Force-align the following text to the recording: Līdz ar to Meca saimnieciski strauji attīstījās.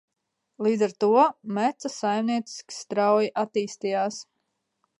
Līdz 0.67 0.83
ar 0.85 0.95
to 1.03 1.09
Meca 1.57 1.91
saimnieciski 1.97 2.77
strauji 2.77 3.29
attīstījās. 3.43 4.19